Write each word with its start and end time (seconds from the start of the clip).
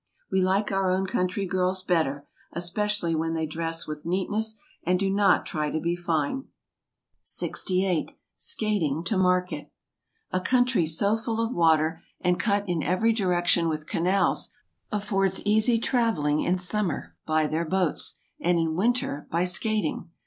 We 0.31 0.41
like 0.41 0.71
our 0.71 0.89
own 0.89 1.03
82 1.03 1.11
HOLLAND. 1.11 1.11
country 1.11 1.45
girls 1.45 1.83
better, 1.83 2.27
especially 2.53 3.13
when 3.13 3.33
they 3.33 3.45
dress 3.45 3.85
with 3.85 4.03
neatness, 4.03 4.57
and 4.83 4.99
do 4.99 5.11
not 5.11 5.45
try 5.45 5.69
to 5.69 5.79
be 5.79 5.95
fine. 5.95 6.45
68. 7.23 8.13
Skaiting 8.35 9.03
to 9.05 9.15
Market. 9.15 9.71
A 10.31 10.41
country 10.41 10.87
so 10.87 11.15
full 11.15 11.39
of 11.39 11.53
water, 11.53 12.01
and 12.19 12.39
cut 12.39 12.67
in 12.67 12.81
every 12.81 13.13
direction 13.13 13.69
with 13.69 13.85
canals, 13.85 14.49
affords 14.91 15.39
easy 15.45 15.77
travelling 15.77 16.39
in 16.41 16.57
summer, 16.57 17.15
by 17.27 17.45
their 17.45 17.63
boats; 17.63 18.15
and 18.39 18.57
in 18.57 18.73
winter, 18.75 19.27
by 19.29 19.43
skait 19.43 19.83
ing. 19.85 20.09